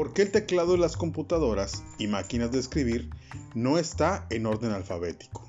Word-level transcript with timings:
¿Por 0.00 0.14
qué 0.14 0.22
el 0.22 0.32
teclado 0.32 0.72
de 0.72 0.78
las 0.78 0.96
computadoras 0.96 1.84
y 1.98 2.06
máquinas 2.06 2.50
de 2.50 2.58
escribir 2.58 3.10
no 3.54 3.76
está 3.76 4.26
en 4.30 4.46
orden 4.46 4.72
alfabético? 4.72 5.46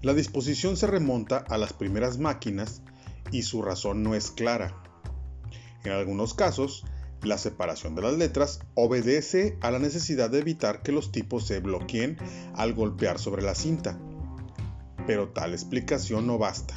La 0.00 0.14
disposición 0.14 0.76
se 0.76 0.86
remonta 0.86 1.38
a 1.38 1.58
las 1.58 1.72
primeras 1.72 2.18
máquinas 2.18 2.82
y 3.32 3.42
su 3.42 3.62
razón 3.62 4.04
no 4.04 4.14
es 4.14 4.30
clara. 4.30 4.80
En 5.82 5.90
algunos 5.90 6.34
casos, 6.34 6.84
la 7.20 7.36
separación 7.36 7.96
de 7.96 8.02
las 8.02 8.14
letras 8.14 8.60
obedece 8.74 9.58
a 9.60 9.72
la 9.72 9.80
necesidad 9.80 10.30
de 10.30 10.38
evitar 10.38 10.82
que 10.82 10.92
los 10.92 11.10
tipos 11.10 11.48
se 11.48 11.58
bloqueen 11.58 12.16
al 12.54 12.74
golpear 12.74 13.18
sobre 13.18 13.42
la 13.42 13.56
cinta. 13.56 13.98
Pero 15.04 15.30
tal 15.30 15.52
explicación 15.52 16.28
no 16.28 16.38
basta. 16.38 16.74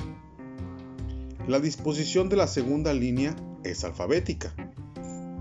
La 1.48 1.60
disposición 1.60 2.28
de 2.28 2.38
la 2.38 2.48
segunda 2.48 2.92
línea 2.92 3.36
es 3.64 3.84
alfabética. 3.84 4.52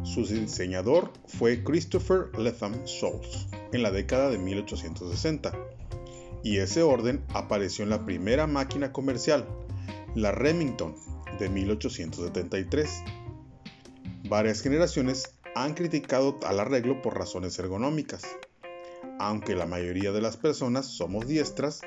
Su 0.03 0.27
diseñador 0.27 1.13
fue 1.27 1.63
Christopher 1.63 2.31
Latham 2.39 2.75
Scholes 2.87 3.47
en 3.73 3.83
la 3.83 3.91
década 3.91 4.31
de 4.31 4.39
1860 4.39 5.53
y 6.43 6.57
ese 6.57 6.83
orden 6.83 7.23
apareció 7.35 7.85
en 7.85 7.91
la 7.91 8.05
primera 8.05 8.47
máquina 8.47 8.93
comercial, 8.93 9.47
la 10.15 10.33
Remington, 10.33 10.97
de 11.39 11.49
1873. 11.49 13.03
Varias 14.29 14.63
generaciones 14.63 15.35
han 15.55 15.75
criticado 15.75 16.39
al 16.47 16.61
arreglo 16.61 17.03
por 17.03 17.19
razones 17.19 17.59
ergonómicas. 17.59 18.23
Aunque 19.19 19.55
la 19.55 19.67
mayoría 19.67 20.13
de 20.13 20.23
las 20.23 20.39
personas 20.39 20.87
somos 20.87 21.27
diestras, 21.27 21.83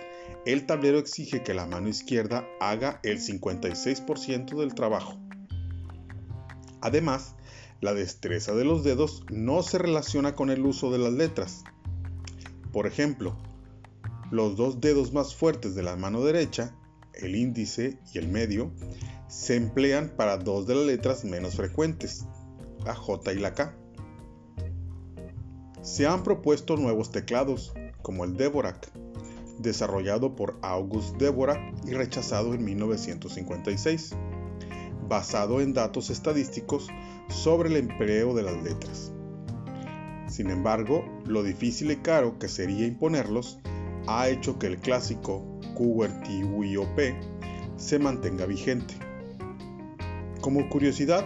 el 0.46 0.68
tablero 0.68 1.00
exige 1.00 1.42
que 1.42 1.56
la 1.56 1.66
mano 1.66 1.90
izquierda 1.90 2.48
haga 2.60 3.00
el 3.04 3.20
56% 3.20 4.60
del 4.60 4.76
trabajo. 4.76 5.18
Además, 6.82 7.36
la 7.84 7.94
destreza 7.94 8.56
de 8.56 8.64
los 8.64 8.86
dedos 8.86 9.26
no 9.30 9.62
se 9.62 9.78
relaciona 9.78 10.36
con 10.36 10.50
el 10.50 10.66
uso 10.66 10.90
de 10.90 11.00
las 11.00 11.12
letras. 11.12 11.66
Por 12.72 12.88
ejemplo, 12.88 13.36
los 14.32 14.56
dos 14.56 14.80
dedos 14.80 15.12
más 15.12 15.36
fuertes 15.36 15.76
de 15.76 15.84
la 15.84 15.98
mano 15.98 16.24
derecha, 16.24 16.74
el 17.14 17.36
índice 17.36 18.00
y 18.14 18.20
el 18.20 18.30
medio, 18.30 18.72
se 19.28 19.58
emplean 19.58 20.14
para 20.16 20.38
dos 20.38 20.66
de 20.66 20.76
las 20.76 20.86
letras 20.86 21.26
menos 21.26 21.56
frecuentes, 21.56 22.26
la 22.86 22.96
J 22.96 23.34
y 23.34 23.40
la 23.40 23.54
K. 23.54 23.76
Se 25.82 26.08
han 26.08 26.24
propuesto 26.24 26.78
nuevos 26.78 27.12
teclados, 27.12 27.74
como 28.02 28.24
el 28.24 28.38
Dvorak, 28.38 28.94
desarrollado 29.60 30.38
por 30.38 30.58
August 30.62 31.18
Dvorak 31.18 31.86
y 31.86 31.92
rechazado 31.92 32.54
en 32.54 32.64
1956, 32.64 34.16
basado 35.14 35.62
en 35.62 35.76
datos 35.76 36.10
estadísticos 36.10 36.88
sobre 37.30 37.70
el 37.70 37.78
empleo 37.78 38.34
de 38.34 38.42
las 38.42 38.64
letras. 38.64 39.14
Sin 40.28 40.50
embargo, 40.50 41.06
lo 41.28 41.44
difícil 41.44 41.92
y 41.92 41.98
caro 41.98 42.40
que 42.40 42.48
sería 42.48 42.88
imponerlos 42.88 43.60
ha 44.08 44.28
hecho 44.28 44.58
que 44.58 44.66
el 44.66 44.80
clásico 44.80 45.46
QWERTY 45.76 46.46
UIOP 46.46 47.00
se 47.76 48.00
mantenga 48.00 48.48
vigente. 48.48 48.96
Como 50.42 50.68
curiosidad, 50.68 51.24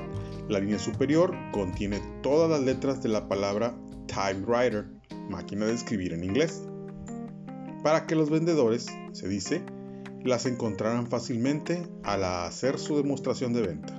la 0.49 0.59
línea 0.59 0.79
superior 0.79 1.33
contiene 1.53 2.01
todas 2.21 2.49
las 2.49 2.59
letras 2.59 3.01
de 3.01 3.07
la 3.07 3.29
palabra 3.29 3.73
typewriter, 4.07 4.89
máquina 5.29 5.65
de 5.65 5.75
escribir 5.75 6.11
en 6.11 6.25
inglés, 6.25 6.61
para 7.83 8.05
que 8.05 8.15
los 8.15 8.29
vendedores, 8.29 8.87
se 9.13 9.29
dice, 9.29 9.63
las 10.27 10.45
encontraran 10.45 11.07
fácilmente 11.07 11.87
al 12.03 12.23
hacer 12.23 12.77
su 12.77 12.97
demostración 12.97 13.53
de 13.53 13.61
venta. 13.61 13.96